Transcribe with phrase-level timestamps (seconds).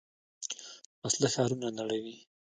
[1.03, 2.15] وسله ښارونه نړوي